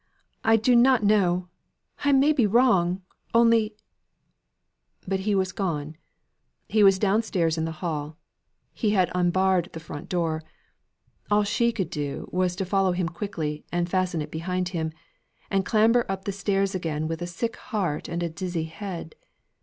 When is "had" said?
8.97-9.11